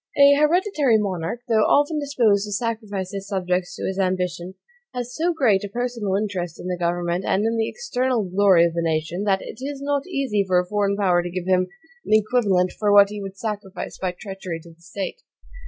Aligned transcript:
An 0.15 0.35
hereditary 0.35 0.97
monarch, 0.97 1.41
though 1.47 1.61
often 1.61 1.99
disposed 1.99 2.45
to 2.47 2.51
sacrifice 2.51 3.11
his 3.13 3.27
subjects 3.27 3.75
to 3.75 3.85
his 3.85 3.99
ambition, 3.99 4.55
has 4.95 5.13
so 5.15 5.31
great 5.31 5.63
a 5.63 5.69
personal 5.69 6.15
interest 6.15 6.59
in 6.59 6.65
the 6.67 6.75
government 6.75 7.23
and 7.23 7.45
in 7.45 7.55
the 7.55 7.69
external 7.69 8.23
glory 8.23 8.65
of 8.65 8.73
the 8.73 8.81
nation, 8.81 9.25
that 9.25 9.43
it 9.43 9.59
is 9.61 9.79
not 9.79 10.07
easy 10.07 10.43
for 10.43 10.57
a 10.59 10.65
foreign 10.65 10.97
power 10.97 11.21
to 11.21 11.29
give 11.29 11.45
him 11.45 11.67
an 12.03 12.13
equivalent 12.15 12.71
for 12.79 12.91
what 12.91 13.09
he 13.09 13.21
would 13.21 13.37
sacrifice 13.37 13.99
by 13.99 14.11
treachery 14.11 14.59
to 14.63 14.71
the 14.73 14.81
state. 14.81 15.21